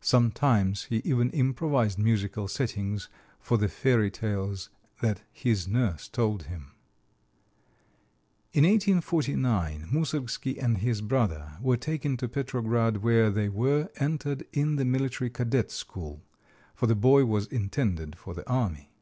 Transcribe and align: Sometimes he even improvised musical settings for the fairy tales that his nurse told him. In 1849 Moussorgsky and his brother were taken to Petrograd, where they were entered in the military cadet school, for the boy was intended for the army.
Sometimes 0.00 0.84
he 0.84 1.02
even 1.04 1.28
improvised 1.32 1.98
musical 1.98 2.48
settings 2.48 3.10
for 3.38 3.58
the 3.58 3.68
fairy 3.68 4.10
tales 4.10 4.70
that 5.02 5.20
his 5.32 5.68
nurse 5.68 6.08
told 6.08 6.44
him. 6.44 6.72
In 8.54 8.64
1849 8.64 9.86
Moussorgsky 9.92 10.56
and 10.58 10.78
his 10.78 11.02
brother 11.02 11.58
were 11.60 11.76
taken 11.76 12.16
to 12.16 12.26
Petrograd, 12.26 13.02
where 13.02 13.28
they 13.28 13.50
were 13.50 13.90
entered 13.96 14.46
in 14.50 14.76
the 14.76 14.86
military 14.86 15.28
cadet 15.28 15.70
school, 15.70 16.22
for 16.74 16.86
the 16.86 16.94
boy 16.96 17.26
was 17.26 17.44
intended 17.48 18.16
for 18.16 18.32
the 18.32 18.48
army. 18.48 18.94